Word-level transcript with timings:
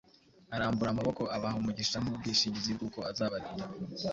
Arambura 0.55 0.89
amaboko 0.91 1.21
abaha 1.35 1.55
umugisha 1.61 1.97
nk’ubwishingizi 2.03 2.71
bw’uko 2.77 2.99
azabarinda, 3.11 3.65